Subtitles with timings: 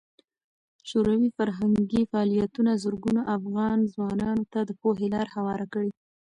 [0.89, 5.89] شوروي فرهنګي فعالیتونه زرګونو افغان ځوانانو ته د پوهې لار هواره کړه.